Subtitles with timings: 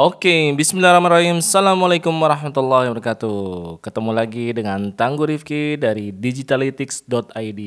[0.00, 1.44] Oke, bismillahirrahmanirrahim.
[1.44, 3.84] Assalamualaikum warahmatullahi wabarakatuh.
[3.84, 7.60] Ketemu lagi dengan Tangguh Rifki dari digitalytics.id.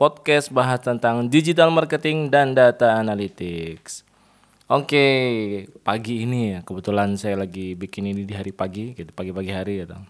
[0.00, 4.00] Podcast bahas tentang digital marketing dan data analytics.
[4.64, 5.04] Oke,
[5.84, 10.00] pagi ini ya, kebetulan saya lagi bikin ini di hari pagi, gitu, pagi-pagi hari gitu.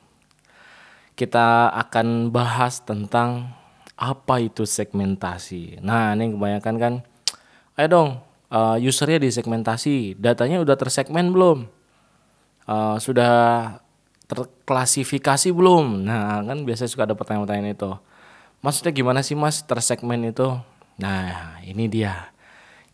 [1.19, 3.51] Kita akan bahas tentang
[3.99, 5.83] apa itu segmentasi.
[5.83, 6.95] Nah, ini kebanyakan kan,
[7.75, 8.11] ayo dong
[8.51, 11.67] uh, usernya disegmentasi, datanya udah tersegmen belum?
[12.67, 13.79] Uh, sudah
[14.27, 16.03] terklasifikasi belum?
[16.07, 17.91] Nah, kan biasanya suka ada pertanyaan-pertanyaan itu.
[18.63, 20.59] Maksudnya gimana sih Mas tersegmen itu?
[20.99, 22.35] Nah, ini dia.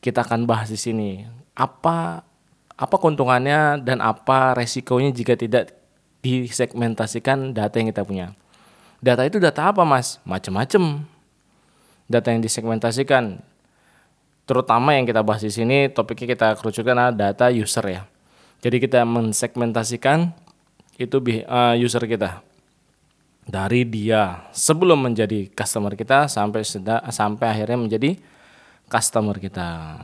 [0.02, 1.24] Kita akan bahas di sini.
[1.56, 2.26] Apa
[2.72, 5.72] apa keuntungannya dan apa resikonya jika tidak
[6.20, 8.26] disegmentasikan data yang kita punya.
[9.02, 10.22] Data itu data apa, Mas?
[10.22, 11.06] Macam-macam.
[12.06, 13.40] Data yang disegmentasikan
[14.52, 18.04] terutama yang kita bahas di sini topiknya kita kerucutkan adalah data user ya.
[18.60, 20.28] Jadi kita mensegmentasikan
[21.00, 21.16] itu
[21.48, 22.44] uh, user kita
[23.48, 26.60] dari dia sebelum menjadi customer kita sampai
[27.08, 28.20] sampai akhirnya menjadi
[28.92, 29.96] customer kita.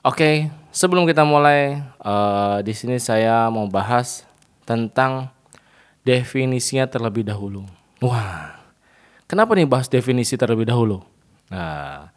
[0.00, 4.24] Oke, sebelum kita mulai uh, di sini saya mau bahas
[4.64, 5.28] tentang
[6.08, 7.68] definisinya terlebih dahulu.
[8.00, 8.56] Wah,
[9.28, 11.04] kenapa nih bahas definisi terlebih dahulu?
[11.52, 12.10] Nah,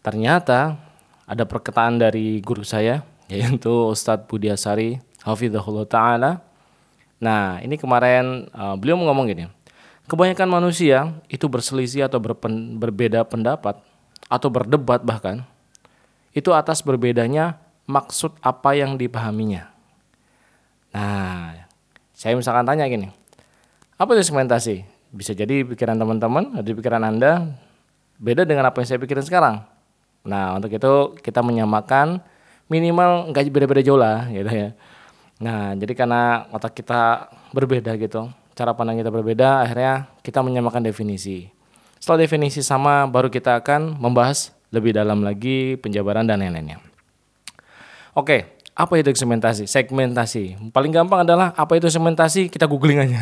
[0.00, 0.80] Ternyata
[1.28, 6.30] ada perkataan dari guru saya yaitu Ustadz Budiasari Hafizahullah Ta'ala.
[7.22, 9.44] Nah ini kemarin uh, beliau ngomong gini,
[10.10, 13.78] kebanyakan manusia itu berselisih atau berpen, berbeda pendapat
[14.26, 15.46] atau berdebat bahkan
[16.34, 17.58] itu atas berbedanya
[17.90, 19.70] maksud apa yang dipahaminya.
[20.90, 21.54] Nah,
[22.14, 23.10] saya misalkan tanya gini,
[23.98, 24.82] apa itu segmentasi?
[25.10, 27.50] Bisa jadi pikiran teman-teman, ada pikiran Anda
[28.18, 29.66] beda dengan apa yang saya pikirin sekarang.
[30.24, 32.20] Nah, untuk itu kita menyamakan
[32.70, 34.68] minimal nggak beda-beda jauh lah gitu ya.
[35.40, 41.48] Nah, jadi karena otak kita berbeda gitu, cara pandang kita berbeda, akhirnya kita menyamakan definisi.
[41.96, 46.80] Setelah definisi sama, baru kita akan membahas lebih dalam lagi penjabaran dan lain-lainnya.
[48.12, 49.64] Oke, apa itu segmentasi?
[49.68, 50.72] Segmentasi.
[50.72, 52.48] Paling gampang adalah apa itu segmentasi?
[52.48, 53.20] Kita googling aja.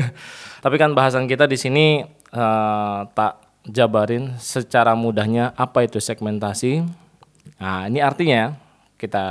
[0.64, 6.84] Tapi kan bahasan kita di sini uh, tak jabarin secara mudahnya apa itu segmentasi.
[7.60, 8.56] Nah, ini artinya
[8.96, 9.24] kita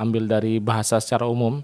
[0.00, 1.60] ambil dari bahasa secara umum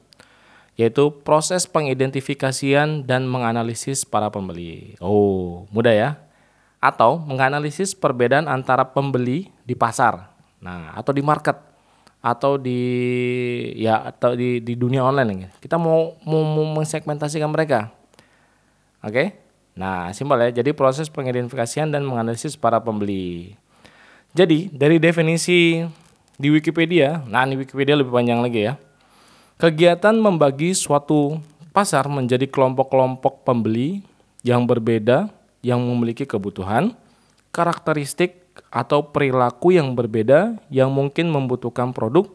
[0.76, 4.92] yaitu proses pengidentifikasian dan menganalisis para pembeli.
[5.00, 6.10] Oh, mudah ya?
[6.84, 10.28] Atau menganalisis perbedaan antara pembeli di pasar.
[10.60, 11.56] Nah, atau di market
[12.20, 12.80] atau di
[13.78, 17.88] ya atau di di dunia online Kita mau mau, mau mensegmentasikan mereka.
[19.00, 19.12] Oke?
[19.12, 19.45] Okay?
[19.76, 20.64] Nah, simpel ya.
[20.64, 23.54] Jadi proses pengidentifikasian dan menganalisis para pembeli.
[24.32, 25.84] Jadi, dari definisi
[26.36, 28.74] di Wikipedia, nah di Wikipedia lebih panjang lagi ya.
[29.56, 31.40] Kegiatan membagi suatu
[31.72, 34.04] pasar menjadi kelompok-kelompok pembeli
[34.44, 35.32] yang berbeda
[35.64, 36.92] yang memiliki kebutuhan,
[37.52, 42.28] karakteristik atau perilaku yang berbeda yang mungkin membutuhkan produk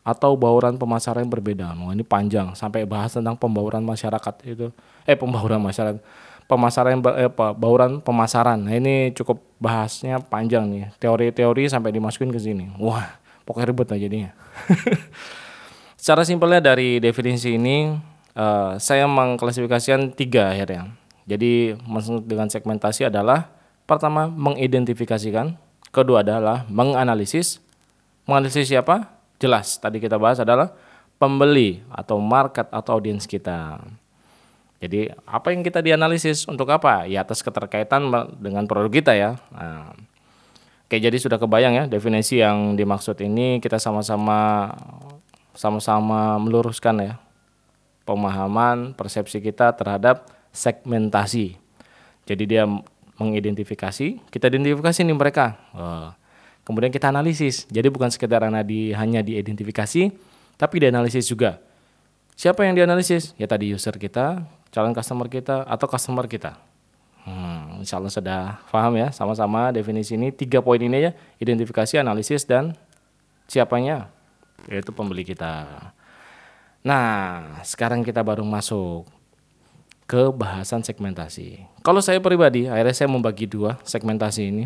[0.00, 1.74] atau bauran pemasaran yang berbeda.
[1.74, 4.70] Nah, ini panjang sampai bahas tentang pembauran masyarakat itu.
[5.04, 6.00] Eh, pembauran masyarakat
[6.50, 8.58] pemasaran eh, apa, bauran pemasaran.
[8.66, 10.90] Nah, ini cukup bahasnya panjang nih.
[10.98, 12.66] Teori-teori sampai dimasukin ke sini.
[12.82, 13.06] Wah,
[13.46, 14.30] pokoknya ribet aja jadinya.
[16.00, 17.94] Secara simpelnya dari definisi ini
[18.34, 20.90] uh, saya mengklasifikasikan tiga akhirnya.
[21.30, 23.54] Jadi maksud dengan segmentasi adalah
[23.86, 25.54] pertama mengidentifikasikan,
[25.94, 27.62] kedua adalah menganalisis.
[28.26, 29.14] Menganalisis siapa?
[29.38, 30.74] Jelas tadi kita bahas adalah
[31.20, 33.78] pembeli atau market atau audiens kita.
[34.80, 37.04] Jadi apa yang kita dianalisis untuk apa?
[37.04, 38.08] Ya atas keterkaitan
[38.40, 39.36] dengan produk kita ya.
[39.52, 39.92] Nah,
[40.88, 44.72] oke jadi sudah kebayang ya definisi yang dimaksud ini kita sama-sama
[45.52, 47.12] sama-sama meluruskan ya
[48.08, 51.60] pemahaman persepsi kita terhadap segmentasi.
[52.26, 52.64] Jadi dia
[53.20, 55.60] mengidentifikasi, kita identifikasi nih mereka.
[56.64, 57.66] kemudian kita analisis.
[57.66, 60.14] Jadi bukan sekedar di, hanya diidentifikasi,
[60.54, 61.58] tapi dianalisis juga.
[62.38, 63.34] Siapa yang dianalisis?
[63.36, 66.58] Ya tadi user kita, calon customer kita atau customer kita.
[67.26, 68.40] Hmm, insya Allah sudah
[68.72, 72.72] paham ya sama-sama definisi ini tiga poin ini ya identifikasi, analisis dan
[73.44, 74.08] siapanya
[74.70, 75.66] yaitu pembeli kita.
[76.80, 79.04] Nah sekarang kita baru masuk
[80.08, 81.62] ke bahasan segmentasi.
[81.84, 84.64] Kalau saya pribadi akhirnya saya membagi dua segmentasi ini.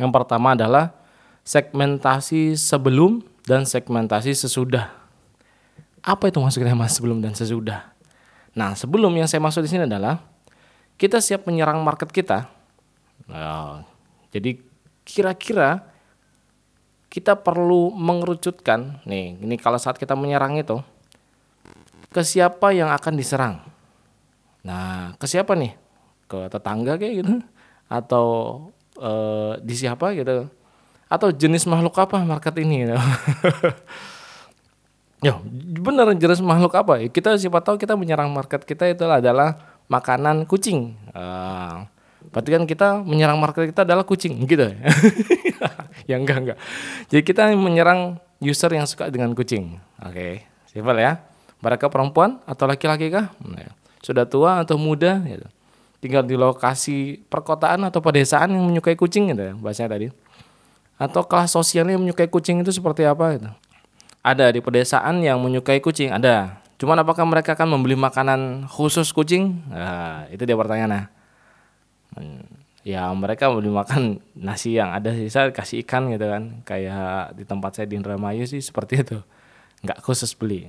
[0.00, 0.96] Yang pertama adalah
[1.44, 4.90] segmentasi sebelum dan segmentasi sesudah.
[6.00, 7.89] Apa itu maksudnya mas sebelum dan sesudah?
[8.54, 10.18] Nah, sebelum yang saya maksud di sini adalah
[10.98, 12.50] kita siap menyerang market kita.
[13.30, 13.86] Nah,
[14.34, 14.58] jadi
[15.06, 15.90] kira-kira
[17.10, 20.78] kita perlu mengerucutkan nih ini kalau saat kita menyerang itu
[22.14, 23.58] ke siapa yang akan diserang
[24.62, 25.74] nah ke siapa nih
[26.30, 27.34] ke tetangga kayak gitu
[27.90, 28.26] atau
[28.94, 29.12] e,
[29.66, 30.46] di siapa gitu
[31.10, 32.94] atau jenis makhluk apa market ini gitu.
[35.20, 35.36] ya
[35.80, 40.94] benar jenis makhluk apa kita siapa tahu kita menyerang market kita itu adalah makanan kucing.
[41.10, 41.84] Uh,
[42.30, 44.70] berarti kan kita menyerang market kita adalah kucing gitu
[46.06, 46.16] ya?
[46.16, 46.58] Enggak enggak.
[47.10, 49.82] Jadi kita menyerang user yang suka dengan kucing.
[50.00, 50.32] Oke okay.
[50.70, 51.20] simpel ya.
[51.60, 53.36] Mereka perempuan atau laki-laki kah?
[53.44, 55.44] Nah, sudah tua atau muda gitu.
[56.00, 60.08] Tinggal di lokasi perkotaan atau pedesaan yang menyukai kucing gitu ya bahasanya tadi.
[60.96, 63.50] Atau kelas sosialnya menyukai kucing itu seperti apa gitu
[64.20, 69.60] ada di pedesaan yang menyukai kucing ada cuman apakah mereka akan membeli makanan khusus kucing
[69.68, 71.08] nah, itu dia pertanyaannya
[72.16, 72.42] hmm,
[72.84, 77.76] ya mereka membeli makan nasi yang ada sisa kasih ikan gitu kan kayak di tempat
[77.76, 79.18] saya di Indramayu sih seperti itu
[79.84, 80.68] nggak khusus beli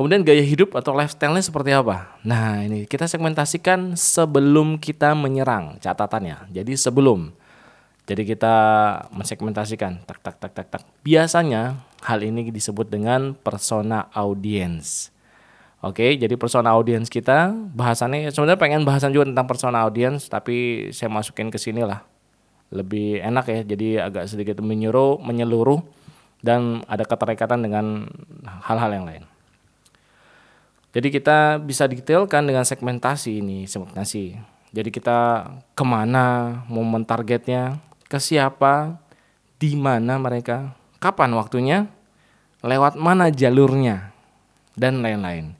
[0.00, 2.16] Kemudian gaya hidup atau lifestyle-nya seperti apa?
[2.24, 6.48] Nah, ini kita segmentasikan sebelum kita menyerang catatannya.
[6.56, 7.34] Jadi sebelum.
[8.08, 8.54] Jadi kita
[9.12, 10.82] mensegmentasikan tak tak tak tak tak.
[11.04, 15.12] Biasanya hal ini disebut dengan persona audience.
[15.80, 21.08] Oke, jadi persona audience kita bahasannya sebenarnya pengen bahasan juga tentang persona audience tapi saya
[21.08, 22.04] masukin ke sini lah.
[22.68, 23.60] Lebih enak ya.
[23.64, 25.80] Jadi agak sedikit menyuruh, menyeluruh
[26.44, 28.08] dan ada keterikatan dengan
[28.44, 29.24] hal-hal yang lain.
[30.90, 34.36] Jadi kita bisa detailkan dengan segmentasi ini, segmentasi.
[34.74, 37.78] Jadi kita ke mana mau mentargetnya,
[38.10, 38.98] ke siapa,
[39.62, 41.88] di mana mereka, kapan waktunya,
[42.60, 44.12] lewat mana jalurnya,
[44.76, 45.56] dan lain-lain.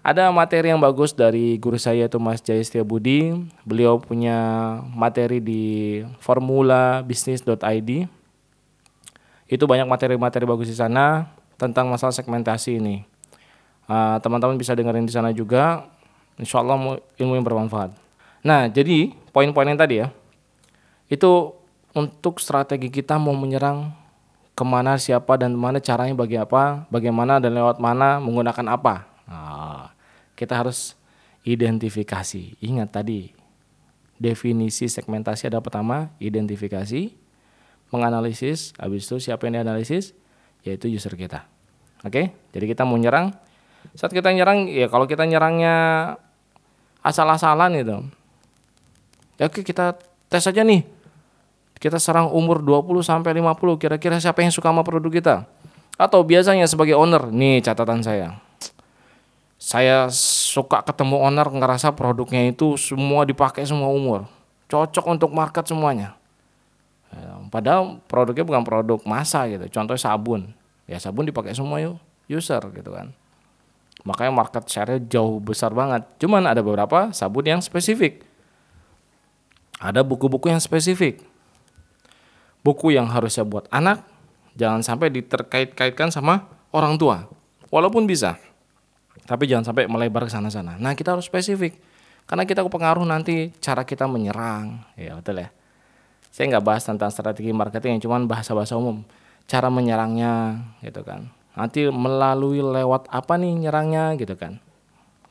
[0.00, 3.28] Ada materi yang bagus dari guru saya itu Mas Jaya Budi.
[3.68, 4.38] Beliau punya
[4.96, 7.90] materi di formulabisnis.id.
[9.48, 11.28] Itu banyak materi-materi bagus di sana
[11.60, 13.04] tentang masalah segmentasi ini.
[13.84, 15.84] Ah, teman-teman uh, bisa dengerin di sana juga.
[16.40, 17.92] Insya Allah ilmu yang bermanfaat.
[18.40, 20.08] Nah, jadi poin-poin yang tadi ya,
[21.12, 21.52] itu
[21.92, 23.92] untuk strategi kita mau menyerang
[24.58, 29.06] ke mana, siapa, dan mana caranya bagi apa, bagaimana dan lewat mana, menggunakan apa.
[29.30, 29.94] Nah,
[30.34, 30.98] kita harus
[31.46, 32.58] identifikasi.
[32.58, 33.30] Ingat tadi,
[34.18, 37.14] definisi segmentasi ada pertama, identifikasi,
[37.94, 40.10] menganalisis, habis itu siapa yang dianalisis,
[40.66, 41.46] yaitu user kita.
[42.02, 43.30] Oke, jadi kita mau nyerang,
[43.94, 45.76] saat kita nyerang ya kalau kita nyerangnya
[47.02, 47.98] asal-asalan itu
[49.38, 49.96] ya oke kita
[50.26, 50.82] tes aja nih
[51.78, 55.36] kita serang umur 20 sampai 50 kira-kira siapa yang suka sama produk kita?
[55.94, 58.38] Atau biasanya sebagai owner nih catatan saya.
[59.58, 64.26] Saya suka ketemu owner ngerasa produknya itu semua dipakai semua umur.
[64.70, 66.14] Cocok untuk market semuanya.
[67.10, 69.66] Ya, padahal produknya bukan produk masa gitu.
[69.70, 70.54] Contohnya sabun.
[70.86, 71.82] Ya sabun dipakai semua
[72.30, 73.10] user gitu kan.
[74.06, 76.06] Makanya market share-nya jauh besar banget.
[76.22, 78.22] Cuman ada beberapa sabun yang spesifik.
[79.82, 81.27] Ada buku-buku yang spesifik.
[82.62, 84.04] Buku yang harusnya buat anak,
[84.58, 87.30] jangan sampai diterkait-kaitkan sama orang tua.
[87.68, 88.36] Walaupun bisa.
[89.28, 90.80] Tapi jangan sampai melebar ke sana-sana.
[90.80, 91.76] Nah, kita harus spesifik.
[92.28, 94.84] Karena kita kepengaruh nanti cara kita menyerang.
[94.96, 95.48] Ya, betul ya.
[96.28, 99.04] Saya nggak bahas tentang strategi marketing, cuman bahasa-bahasa umum.
[99.48, 104.62] Cara menyerangnya, gitu kan nanti melalui lewat apa nih nyerangnya gitu kan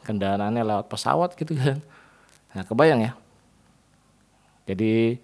[0.04, 1.80] kendaraannya lewat pesawat gitu kan
[2.52, 3.12] nah kebayang ya
[4.68, 5.24] jadi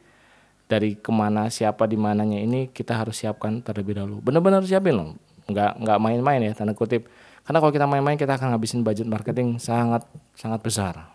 [0.68, 4.24] dari ke mana siapa di mananya ini kita harus siapkan terlebih dahulu.
[4.24, 5.10] Benar-benar siapin loh.
[5.46, 7.08] Nggak nggak main-main ya tanda kutip.
[7.44, 11.12] Karena kalau kita main-main kita akan ngabisin budget marketing sangat sangat besar.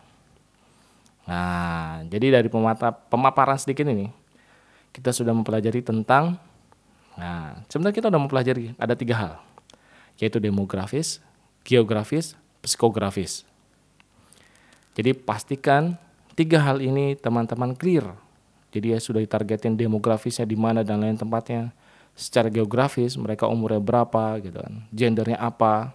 [1.25, 4.12] Nah jadi dari pemata, pemaparan sedikit ini
[4.93, 6.37] kita sudah mempelajari tentang
[7.19, 9.33] nah sebenarnya kita sudah mempelajari ada tiga hal.
[10.21, 11.23] Yaitu demografis,
[11.64, 13.49] geografis, psikografis.
[14.99, 15.95] Jadi pastikan
[16.35, 18.27] tiga hal ini teman-teman clear.
[18.69, 21.73] Jadi ya sudah ditargetin demografisnya di mana dan lain tempatnya.
[22.19, 25.95] Secara geografis mereka umurnya berapa gitu kan, gendernya apa.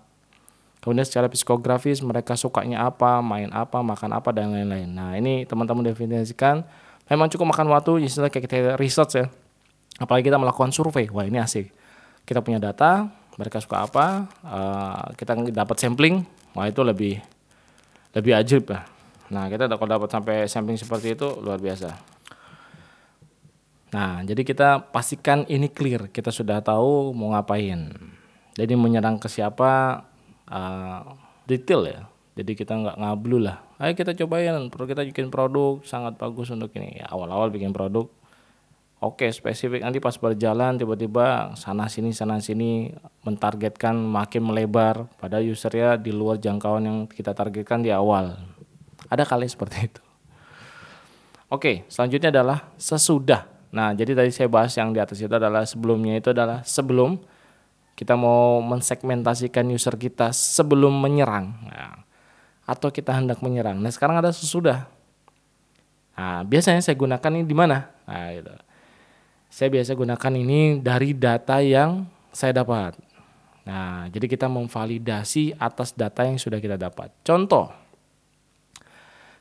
[0.80, 4.88] Kemudian secara psikografis mereka sukanya apa, main apa, makan apa dan lain-lain.
[4.88, 6.64] Nah ini teman-teman definisikan.
[7.12, 9.28] Memang cukup makan waktu, istilah kayak kita research ya.
[10.00, 11.68] Apalagi kita melakukan survei, wah ini asik.
[12.24, 16.22] Kita punya data, mereka suka apa uh, kita dapat sampling
[16.54, 17.18] wah itu lebih
[18.14, 18.86] lebih ajib lah
[19.34, 22.13] nah kita kalau dapat sampai sampling seperti itu luar biasa
[23.94, 26.10] nah jadi kita pastikan ini clear.
[26.10, 27.94] Kita sudah tahu mau ngapain.
[28.54, 30.04] Jadi menyerang ke siapa
[30.50, 31.02] uh,
[31.46, 32.02] detail ya.
[32.34, 33.62] Jadi kita nggak ngablu lah.
[33.78, 36.98] Ayo kita cobain perlu kita bikin produk sangat bagus untuk ini.
[36.98, 38.10] Ya awal-awal bikin produk
[39.04, 39.84] Oke, spesifik.
[39.84, 42.88] Nanti pas berjalan tiba-tiba sana sini sana sini
[43.28, 45.12] mentargetkan makin melebar.
[45.20, 48.40] Pada usernya di luar jangkauan yang kita targetkan di awal.
[49.12, 50.00] Ada kali seperti itu.
[51.52, 53.53] Oke, selanjutnya adalah sesudah.
[53.74, 57.18] Nah, jadi tadi saya bahas yang di atas itu adalah sebelumnya itu adalah sebelum
[57.98, 61.58] kita mau mensegmentasikan user kita sebelum menyerang.
[61.66, 62.06] Nah,
[62.70, 63.82] atau kita hendak menyerang.
[63.82, 64.86] Nah, sekarang ada sesudah.
[66.14, 67.90] Nah, biasanya saya gunakan ini di mana?
[68.06, 68.54] Nah, gitu.
[69.50, 72.98] Saya biasa gunakan ini dari data yang saya dapat.
[73.66, 77.10] Nah, jadi kita memvalidasi atas data yang sudah kita dapat.
[77.26, 77.74] Contoh,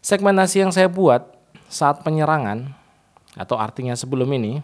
[0.01, 1.29] segmentasi yang saya buat
[1.69, 2.82] saat penyerangan
[3.35, 4.61] atau artinya sebelum ini,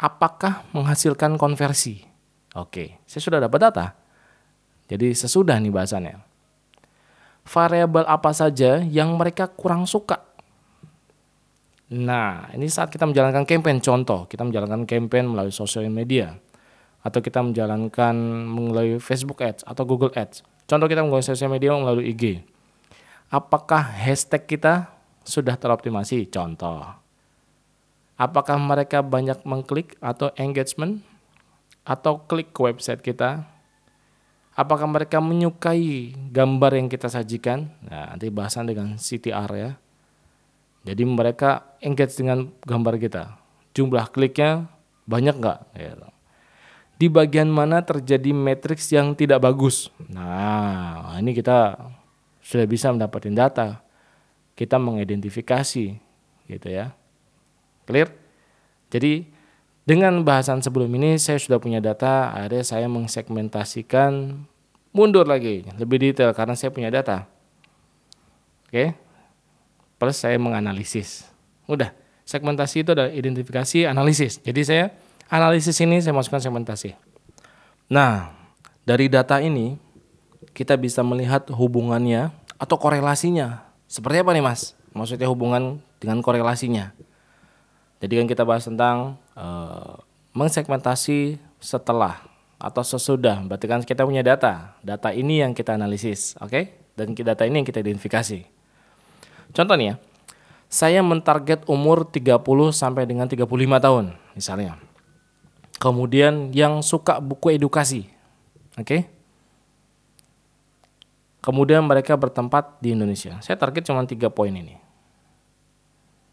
[0.00, 2.02] apakah menghasilkan konversi?
[2.58, 3.86] Oke, saya sudah dapat data.
[4.90, 6.16] Jadi sesudah nih bahasannya.
[7.46, 10.30] Variabel apa saja yang mereka kurang suka
[11.90, 16.38] Nah, ini saat kita menjalankan campaign, contoh kita menjalankan campaign melalui sosial media
[17.02, 18.14] atau kita menjalankan
[18.46, 20.46] melalui Facebook Ads atau Google Ads.
[20.70, 22.46] Contoh kita menggunakan sosial media melalui IG.
[23.26, 24.86] Apakah hashtag kita
[25.26, 26.30] sudah teroptimasi?
[26.30, 26.99] Contoh.
[28.20, 31.00] Apakah mereka banyak mengklik atau engagement
[31.88, 33.48] atau klik ke website kita?
[34.52, 37.72] Apakah mereka menyukai gambar yang kita sajikan?
[37.80, 39.72] Nah, nanti bahasan dengan CTR ya
[40.80, 43.36] jadi mereka engage dengan gambar kita.
[43.76, 44.68] Jumlah kliknya
[45.04, 45.58] banyak nggak?
[45.76, 46.08] Gitu.
[47.00, 49.92] Di bagian mana terjadi matriks yang tidak bagus?
[50.08, 51.76] Nah, ini kita
[52.40, 53.68] sudah bisa mendapatkan data.
[54.56, 55.86] Kita mengidentifikasi,
[56.48, 56.92] gitu ya.
[57.90, 58.14] Clear?
[58.94, 59.26] Jadi
[59.82, 64.38] dengan bahasan sebelum ini saya sudah punya data, akhirnya saya mengsegmentasikan
[64.94, 67.26] mundur lagi lebih detail karena saya punya data.
[68.70, 68.94] Oke,
[69.98, 71.26] plus saya menganalisis.
[71.66, 71.90] Udah,
[72.22, 74.38] segmentasi itu adalah identifikasi analisis.
[74.38, 74.84] Jadi saya
[75.26, 76.94] analisis ini saya masukkan segmentasi.
[77.90, 78.30] Nah,
[78.86, 79.74] dari data ini
[80.54, 83.66] kita bisa melihat hubungannya atau korelasinya.
[83.90, 84.78] Seperti apa nih Mas?
[84.94, 86.94] Maksudnya hubungan dengan korelasinya.
[88.00, 90.00] Jadi kan kita bahas tentang uh,
[90.32, 92.24] mengsegmentasi setelah
[92.56, 93.44] atau sesudah.
[93.44, 94.76] Berarti kan kita punya data.
[94.80, 96.48] Data ini yang kita analisis, oke?
[96.48, 96.64] Okay?
[96.96, 98.44] Dan data ini yang kita identifikasi.
[99.52, 99.94] Contoh nih ya,
[100.70, 102.40] saya mentarget umur 30
[102.70, 103.48] sampai dengan 35
[103.80, 104.04] tahun
[104.36, 104.78] misalnya.
[105.80, 108.08] Kemudian yang suka buku edukasi.
[108.76, 108.84] Oke.
[108.84, 109.00] Okay?
[111.40, 113.40] Kemudian mereka bertempat di Indonesia.
[113.40, 114.76] Saya target cuma tiga poin ini.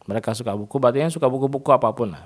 [0.07, 2.23] Mereka suka buku, berarti yang suka buku-buku apa pun lah.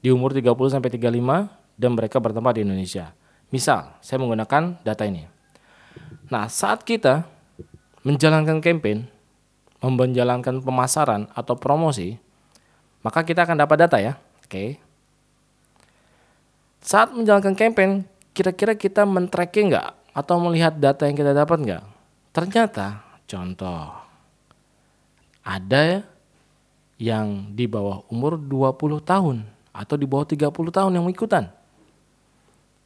[0.00, 3.12] Di umur 30 sampai 35 dan mereka bertempat di Indonesia.
[3.52, 5.28] Misal, saya menggunakan data ini.
[6.32, 7.28] Nah, saat kita
[8.06, 9.04] menjalankan campaign,
[9.84, 12.16] menjalankan pemasaran atau promosi,
[13.04, 14.16] maka kita akan dapat data ya.
[14.44, 14.80] Oke.
[16.80, 21.84] Saat menjalankan campaign, kira-kira kita men-tracking nggak atau melihat data yang kita dapat nggak?
[22.32, 23.90] Ternyata, contoh,
[25.44, 26.06] ada
[27.00, 31.48] yang di bawah umur 20 tahun atau di bawah 30 tahun yang ikutan.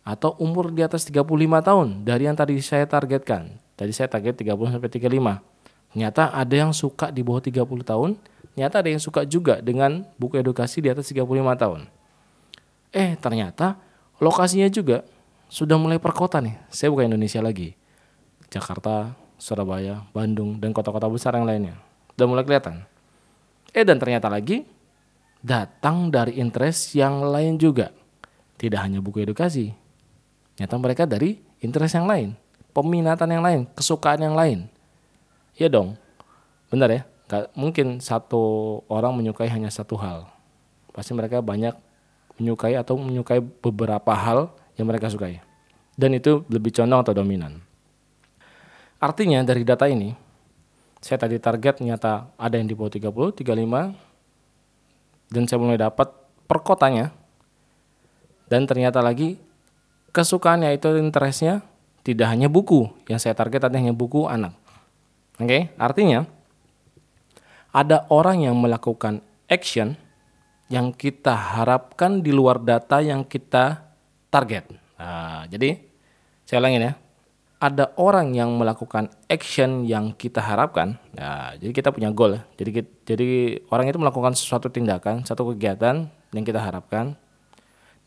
[0.06, 1.26] Atau umur di atas 35
[1.64, 3.50] tahun dari yang tadi saya targetkan.
[3.74, 5.54] Tadi saya target 30 sampai 35
[5.94, 8.18] Nyata ada yang suka di bawah 30 tahun,
[8.58, 11.86] nyata ada yang suka juga dengan buku edukasi di atas 35 tahun.
[12.90, 13.78] Eh, ternyata
[14.18, 15.06] lokasinya juga
[15.46, 16.58] sudah mulai perkota nih.
[16.66, 17.78] Saya bukan Indonesia lagi.
[18.50, 21.78] Jakarta, Surabaya, Bandung, dan kota-kota besar yang lainnya.
[22.18, 22.82] Udah mulai kelihatan.
[23.74, 24.62] Eh, dan ternyata lagi
[25.42, 27.90] datang dari interest yang lain juga.
[28.54, 29.74] Tidak hanya buku edukasi.
[30.62, 32.38] Nyata mereka dari interest yang lain,
[32.70, 34.70] peminatan yang lain, kesukaan yang lain.
[35.58, 35.98] Iya dong,
[36.70, 37.02] benar ya.
[37.26, 40.30] Gak mungkin satu orang menyukai hanya satu hal.
[40.94, 41.74] Pasti mereka banyak
[42.38, 45.42] menyukai atau menyukai beberapa hal yang mereka sukai.
[45.98, 47.58] Dan itu lebih condong atau dominan.
[49.02, 50.14] Artinya dari data ini,
[51.04, 53.12] saya tadi target nyata ada yang di bawah 30,
[53.44, 53.92] 35,
[55.28, 56.08] dan saya mulai dapat
[56.48, 57.12] per kotanya,
[58.48, 59.36] dan ternyata lagi
[60.16, 61.60] kesukaannya itu interestnya
[62.08, 64.56] tidak hanya buku, yang saya target tadi hanya buku anak.
[65.36, 65.62] Oke, okay?
[65.76, 66.24] artinya
[67.68, 70.00] ada orang yang melakukan action
[70.72, 73.92] yang kita harapkan di luar data yang kita
[74.32, 74.72] target.
[74.96, 75.84] Nah, jadi
[76.48, 77.03] saya ulangin ya.
[77.62, 81.00] Ada orang yang melakukan action yang kita harapkan.
[81.16, 82.36] Nah, jadi kita punya goal.
[82.36, 82.42] Ya.
[82.60, 82.70] Jadi
[83.06, 83.28] jadi
[83.72, 87.16] orang itu melakukan sesuatu tindakan, satu kegiatan yang kita harapkan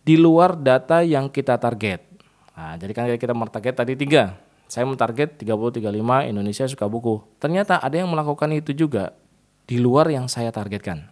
[0.06, 2.06] di luar data yang kita target.
[2.54, 4.38] Nah, jadi kan kita target tadi tiga
[4.68, 7.24] saya mentarget 30-35 Indonesia suka buku.
[7.40, 9.16] Ternyata ada yang melakukan itu juga
[9.64, 11.08] di luar yang saya targetkan.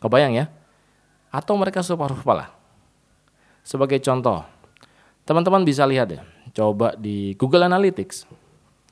[0.00, 0.48] Kebayang ya?
[1.36, 2.48] atau mereka lupa lah.
[3.66, 4.40] Sebagai contoh,
[5.28, 6.22] teman-teman bisa lihat ya,
[6.56, 8.24] coba di Google Analytics.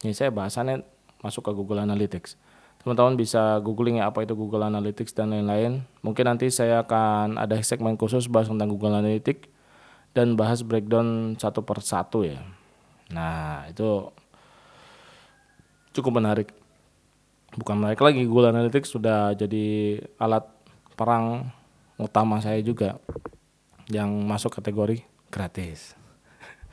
[0.05, 0.85] Ini saya bahasannya
[1.25, 2.37] masuk ke Google Analytics.
[2.85, 5.81] Teman-teman bisa googling ya apa itu Google Analytics dan lain-lain.
[6.05, 9.49] Mungkin nanti saya akan ada segmen khusus bahas tentang Google Analytics
[10.13, 12.45] dan bahas breakdown satu per satu ya.
[13.09, 14.13] Nah itu
[15.97, 16.53] cukup menarik.
[17.57, 20.45] Bukan menarik lagi Google Analytics sudah jadi alat
[20.93, 21.49] perang
[21.97, 23.01] utama saya juga
[23.89, 25.01] yang masuk kategori
[25.33, 25.97] gratis.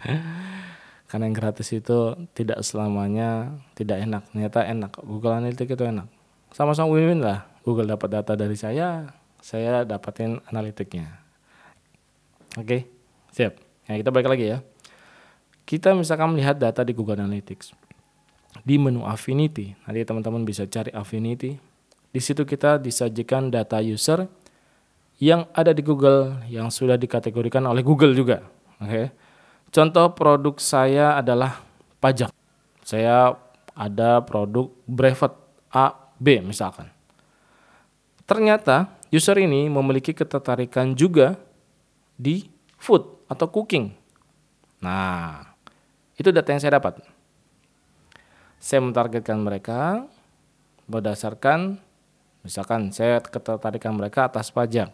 [1.11, 4.23] Karena yang gratis itu tidak selamanya tidak enak.
[4.31, 4.91] Ternyata enak.
[5.03, 6.07] Google Analytics itu enak.
[6.55, 7.51] Sama-sama win-win lah.
[7.67, 9.11] Google dapat data dari saya,
[9.43, 11.19] saya dapatin analitiknya.
[12.55, 12.87] Oke,
[13.35, 13.59] siap.
[13.91, 14.63] Ya, kita balik lagi ya.
[15.67, 17.75] Kita misalkan melihat data di Google Analytics.
[18.63, 21.59] Di menu Affinity, nanti teman-teman bisa cari Affinity.
[22.11, 24.31] Di situ kita disajikan data user
[25.19, 28.47] yang ada di Google yang sudah dikategorikan oleh Google juga.
[28.79, 28.87] Oke.
[28.87, 29.05] Okay.
[29.71, 31.63] Contoh produk saya adalah
[32.03, 32.27] pajak.
[32.83, 33.39] Saya
[33.71, 35.31] ada produk brevet
[35.71, 36.91] A, B misalkan.
[38.27, 41.39] Ternyata user ini memiliki ketertarikan juga
[42.19, 43.95] di food atau cooking.
[44.83, 45.55] Nah,
[46.19, 46.99] itu data yang saya dapat.
[48.59, 50.03] Saya mentargetkan mereka
[50.91, 51.79] berdasarkan
[52.43, 54.91] misalkan saya ketertarikan mereka atas pajak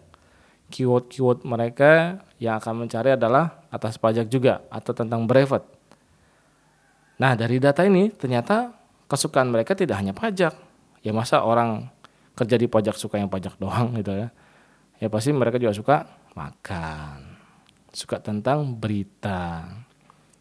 [0.69, 5.65] keyword-keyword mereka yang akan mencari adalah atas pajak juga atau tentang brevet.
[7.17, 8.77] Nah dari data ini ternyata
[9.09, 10.53] kesukaan mereka tidak hanya pajak.
[11.01, 11.89] Ya masa orang
[12.37, 14.29] kerja di pajak suka yang pajak doang gitu ya.
[15.01, 15.97] Ya pasti mereka juga suka
[16.37, 17.37] makan.
[17.89, 19.65] Suka tentang berita.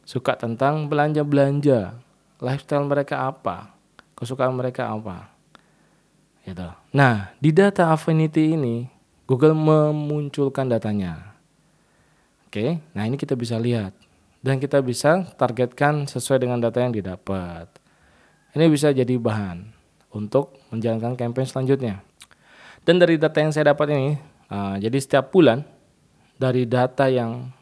[0.04, 1.96] Suka tentang belanja-belanja.
[2.44, 3.72] Lifestyle mereka apa.
[4.12, 5.32] Kesukaan mereka apa.
[6.44, 6.68] Gitu.
[6.92, 8.84] Nah di data Affinity ini
[9.24, 11.35] Google memunculkan datanya.
[12.56, 13.92] Oke, nah ini kita bisa lihat
[14.40, 17.68] dan kita bisa targetkan sesuai dengan data yang didapat.
[18.56, 19.60] Ini bisa jadi bahan
[20.16, 22.00] untuk menjalankan campaign selanjutnya.
[22.80, 24.16] Dan dari data yang saya dapat ini,
[24.48, 25.68] uh, jadi setiap bulan
[26.40, 27.52] dari data yang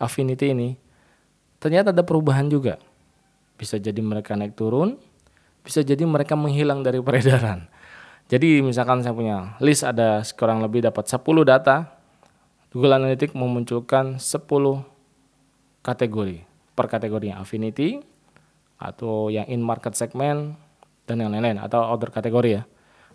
[0.00, 0.80] Affinity ini
[1.60, 2.80] ternyata ada perubahan juga.
[3.60, 4.96] Bisa jadi mereka naik turun,
[5.60, 7.68] bisa jadi mereka menghilang dari peredaran.
[8.32, 11.99] Jadi misalkan saya punya list ada kurang lebih dapat 10 data,
[12.70, 14.46] Google Analytics memunculkan 10
[15.82, 16.46] kategori.
[16.78, 17.98] Per kategorinya affinity
[18.80, 20.54] atau yang in market segment
[21.04, 22.62] dan yang lain-lain atau other kategori ya.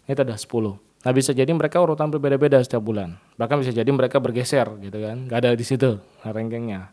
[0.06, 0.46] Itu ada 10.
[0.76, 3.16] Nah bisa jadi mereka urutan berbeda-beda setiap bulan.
[3.40, 5.32] Bahkan bisa jadi mereka bergeser gitu kan.
[5.32, 6.92] Gak ada di situ rankingnya.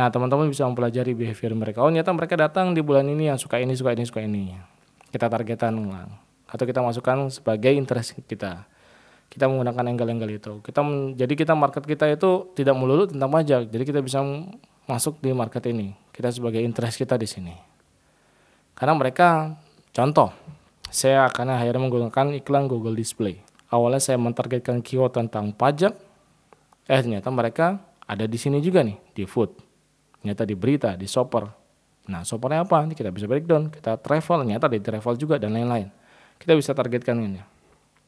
[0.00, 1.84] Nah teman-teman bisa mempelajari behavior mereka.
[1.84, 4.56] Oh ternyata mereka datang di bulan ini yang suka ini, suka ini, suka ini.
[5.12, 5.76] Kita targetan
[6.46, 8.64] atau kita masukkan sebagai interest kita
[9.30, 10.52] kita menggunakan angle-angle itu.
[10.64, 10.80] Kita
[11.18, 13.68] jadi kita market kita itu tidak melulu tentang pajak.
[13.68, 14.22] Jadi kita bisa
[14.86, 15.92] masuk di market ini.
[16.14, 17.54] Kita sebagai interest kita di sini.
[18.72, 19.56] Karena mereka
[19.92, 20.32] contoh
[20.88, 23.42] saya akan akhirnya menggunakan iklan Google Display.
[23.68, 25.92] Awalnya saya mentargetkan keyword tentang pajak.
[26.86, 29.50] Eh ternyata mereka ada di sini juga nih di food.
[30.22, 31.50] Ternyata di berita di shopper.
[32.06, 32.86] Nah shoppernya apa?
[32.86, 33.68] Ini kita bisa breakdown.
[33.74, 35.90] Kita travel ternyata di travel juga dan lain-lain.
[36.38, 37.42] Kita bisa targetkan ini.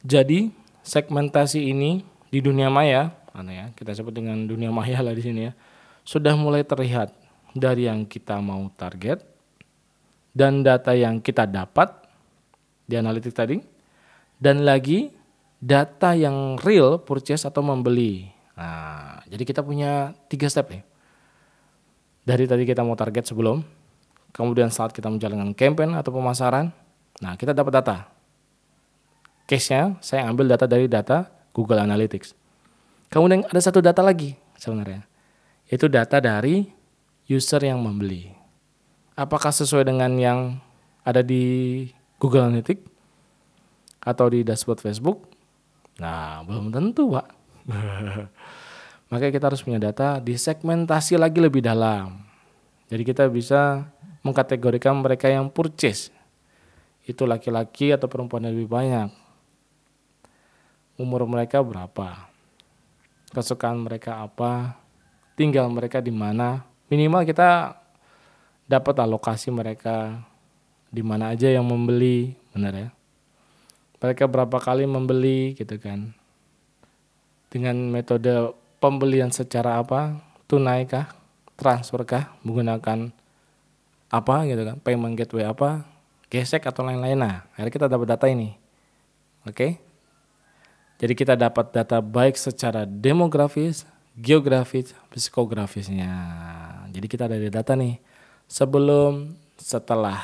[0.06, 5.48] Jadi segmentasi ini di dunia maya, ya kita sebut dengan dunia maya lah di sini
[5.48, 5.52] ya,
[6.04, 7.12] sudah mulai terlihat
[7.56, 9.24] dari yang kita mau target
[10.36, 11.90] dan data yang kita dapat
[12.84, 13.60] di analitik tadi
[14.38, 15.10] dan lagi
[15.58, 18.30] data yang real purchase atau membeli.
[18.54, 20.82] Nah, jadi kita punya tiga step nih.
[22.22, 23.64] Dari tadi kita mau target sebelum,
[24.36, 26.68] kemudian saat kita menjalankan campaign atau pemasaran,
[27.24, 28.17] nah kita dapat data
[29.48, 32.36] case-nya saya ambil data dari data Google Analytics.
[33.08, 35.08] Kemudian ada satu data lagi sebenarnya.
[35.64, 36.68] Itu data dari
[37.24, 38.28] user yang membeli.
[39.16, 40.60] Apakah sesuai dengan yang
[41.00, 41.88] ada di
[42.20, 42.84] Google Analytics
[44.04, 45.24] atau di dashboard Facebook?
[45.98, 47.26] Nah, belum tentu, Pak.
[49.10, 52.22] Makanya kita harus punya data disegmentasi lagi lebih dalam.
[52.92, 53.88] Jadi kita bisa
[54.20, 56.12] mengkategorikan mereka yang purchase.
[57.08, 59.27] Itu laki-laki atau perempuan yang lebih banyak
[60.98, 62.26] umur mereka berapa,
[63.30, 64.74] kesukaan mereka apa,
[65.38, 66.66] tinggal mereka di mana.
[66.90, 67.78] Minimal kita
[68.66, 70.18] dapat alokasi mereka
[70.90, 72.88] di mana aja yang membeli, benar ya.
[74.02, 76.10] Mereka berapa kali membeli gitu kan.
[77.48, 80.18] Dengan metode pembelian secara apa?
[80.50, 81.14] Tunai kah?
[81.58, 82.24] Transfer kah?
[82.42, 83.10] Menggunakan
[84.08, 84.76] apa gitu kan?
[84.82, 85.86] Payment gateway apa?
[86.30, 87.18] Gesek atau lain-lain.
[87.18, 88.54] Nah, akhirnya kita dapat data ini.
[89.48, 89.54] Oke.
[89.54, 89.87] Okay?
[90.98, 93.86] Jadi kita dapat data baik secara demografis,
[94.18, 96.10] geografis, psikografisnya.
[96.90, 98.02] Jadi kita dari data nih
[98.50, 100.18] sebelum, setelah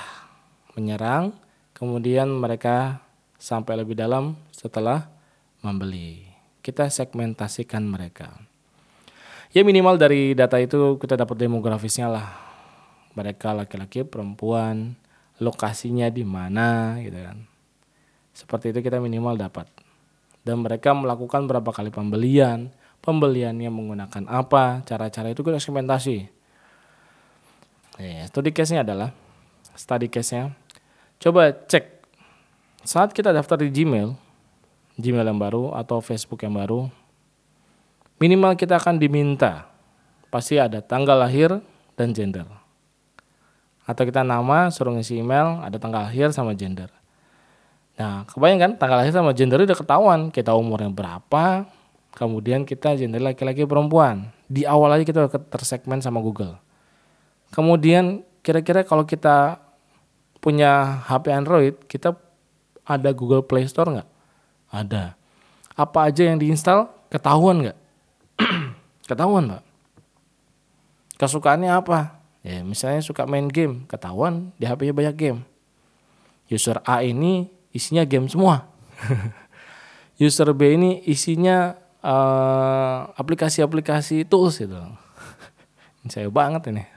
[0.75, 1.31] menyerang,
[1.79, 2.99] kemudian mereka
[3.39, 5.07] sampai lebih dalam setelah
[5.63, 6.27] membeli.
[6.59, 8.35] Kita segmentasikan mereka.
[9.55, 12.35] Ya minimal dari data itu kita dapat demografisnya lah.
[13.15, 14.99] Mereka laki-laki, perempuan,
[15.39, 17.39] lokasinya di mana gitu kan.
[18.35, 19.71] Seperti itu kita minimal dapat.
[20.45, 22.69] Dan mereka melakukan berapa kali pembelian,
[23.01, 26.29] pembeliannya menggunakan apa, cara-cara itu kita segmentasi.
[27.97, 29.17] Ya, studi case-nya adalah
[29.73, 30.53] study case-nya.
[31.17, 31.95] Coba cek
[32.85, 34.13] saat kita daftar di Gmail,
[35.01, 36.93] Gmail yang baru atau Facebook yang baru,
[38.21, 39.73] minimal kita akan diminta
[40.29, 41.65] pasti ada tanggal lahir
[41.97, 42.45] dan gender.
[43.89, 46.93] Atau kita nama, suruh ngisi email, ada tanggal lahir sama gender.
[47.95, 51.71] Nah, kebayang kan tanggal lahir sama gender udah ketahuan kita umurnya berapa,
[52.19, 54.35] kemudian kita gender laki-laki perempuan.
[54.51, 56.59] Di awal aja kita tersegmen sama Google.
[57.55, 59.63] Kemudian kira-kira kalau kita
[60.43, 62.19] punya HP Android, kita
[62.83, 64.09] ada Google Play Store nggak?
[64.75, 65.15] Ada.
[65.79, 67.79] Apa aja yang diinstal ketahuan nggak?
[69.11, 69.63] ketahuan pak.
[71.15, 72.19] Kesukaannya apa?
[72.43, 75.41] Ya misalnya suka main game, ketahuan di HP-nya banyak game.
[76.51, 78.71] User A ini isinya game semua.
[80.23, 84.79] User B ini isinya uh, aplikasi-aplikasi tools itu.
[86.07, 86.85] Saya banget ini.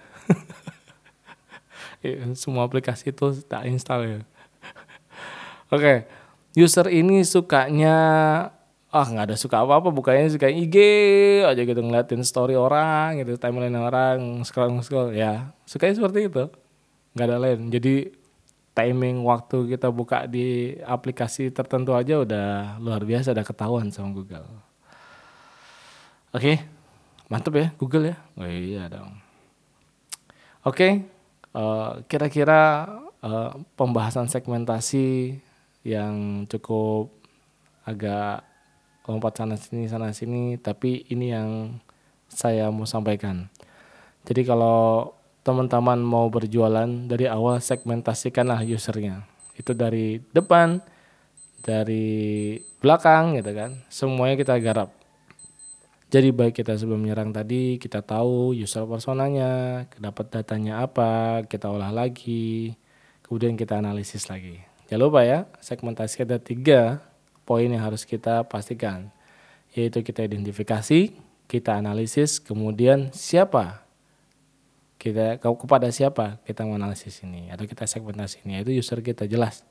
[2.06, 4.20] Ya, semua aplikasi itu tak install ya.
[4.22, 5.98] Oke, okay.
[6.54, 7.98] user ini sukanya
[8.88, 10.78] ah nggak ada suka apa-apa bukannya suka IG
[11.44, 16.48] aja gitu ngeliatin story orang gitu timeline orang scroll scroll ya sukanya seperti itu
[17.12, 18.16] nggak ada lain jadi
[18.78, 24.46] timing waktu kita buka di aplikasi tertentu aja udah luar biasa udah ketahuan sama Google.
[26.30, 26.56] Oke, okay.
[27.26, 28.16] mantep ya Google ya.
[28.38, 29.18] Oh iya dong.
[30.62, 30.92] Oke, okay.
[31.58, 32.86] uh, eh, kira-kira
[33.26, 35.42] uh, pembahasan segmentasi
[35.82, 37.10] yang cukup
[37.82, 38.46] agak
[39.10, 41.82] lompat sana sini sana sini, tapi ini yang
[42.30, 43.50] saya mau sampaikan.
[44.28, 45.17] Jadi kalau
[45.48, 49.24] teman-teman mau berjualan dari awal segmentasikanlah usernya.
[49.56, 50.84] Itu dari depan
[51.64, 53.80] dari belakang gitu kan.
[53.88, 54.92] Semuanya kita garap.
[56.12, 61.92] Jadi baik kita sebelum menyerang tadi kita tahu user personanya dapat datanya apa kita olah
[61.92, 62.76] lagi
[63.24, 64.60] kemudian kita analisis lagi.
[64.88, 67.04] Jangan lupa ya segmentasi ada tiga
[67.48, 69.12] poin yang harus kita pastikan
[69.76, 71.16] yaitu kita identifikasi
[71.48, 73.87] kita analisis kemudian siapa
[75.12, 77.48] kita kepada siapa kita menganalisis ini?
[77.50, 78.64] Atau kita segmentasi ini?
[78.64, 79.64] Itu user kita jelas.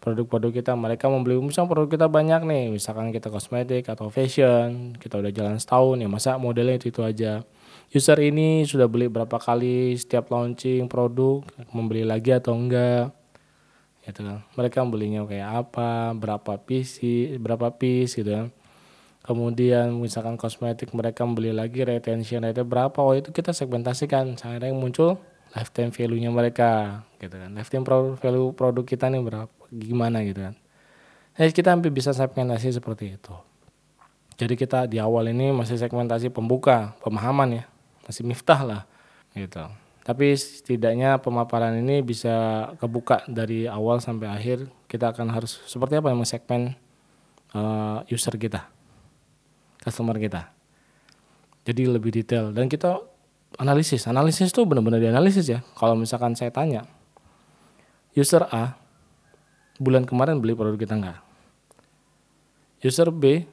[0.00, 2.64] Produk-produk kita mereka membeli misalnya produk kita banyak nih.
[2.72, 7.44] Misalkan kita kosmetik atau fashion kita udah jalan setahun ya masa modelnya itu itu aja.
[7.92, 13.12] User ini sudah beli berapa kali setiap launching produk membeli lagi atau enggak?
[14.04, 14.44] Gitu kan.
[14.56, 17.00] Mereka belinya kayak apa berapa piece
[17.40, 18.48] berapa piece gitu kan
[19.24, 24.36] kemudian misalkan kosmetik mereka membeli lagi retention rate berapa oh itu kita segmentasikan.
[24.36, 25.16] Sampai yang muncul
[25.56, 27.50] lifetime value-nya mereka gitu kan.
[27.56, 27.84] Lifetime
[28.20, 30.54] value produk kita nih berapa gimana gitu kan.
[31.34, 33.34] Jadi kita hampir bisa segmentasi seperti itu.
[34.36, 37.64] Jadi kita di awal ini masih segmentasi pembuka pemahaman ya.
[38.04, 38.82] Masih miftah lah
[39.32, 39.64] gitu.
[40.04, 44.68] Tapi setidaknya pemaparan ini bisa kebuka dari awal sampai akhir.
[44.84, 46.76] Kita akan harus seperti apa yang segmen
[47.56, 48.73] uh, user kita
[49.84, 50.48] customer kita.
[51.64, 53.00] Jadi lebih detail dan kita
[53.60, 54.08] analisis.
[54.08, 55.60] Analisis itu benar-benar dianalisis ya.
[55.76, 56.88] Kalau misalkan saya tanya,
[58.16, 58.76] user A
[59.78, 61.18] bulan kemarin beli produk kita enggak?
[62.84, 63.44] User B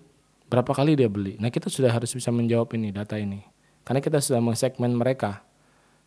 [0.52, 1.40] berapa kali dia beli?
[1.40, 3.44] Nah kita sudah harus bisa menjawab ini data ini.
[3.88, 5.42] Karena kita sudah mengsegmen mereka,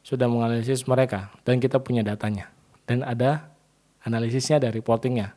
[0.04, 2.52] sudah menganalisis mereka, dan kita punya datanya.
[2.84, 3.50] Dan ada
[4.04, 5.32] analisisnya dari reportingnya,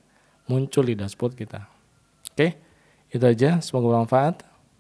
[0.52, 1.66] muncul di dashboard kita.
[2.36, 2.60] Oke,
[3.10, 3.58] itu aja.
[3.64, 4.47] Semoga bermanfaat.